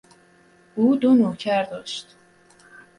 [0.75, 2.15] او دو نوکر داشت.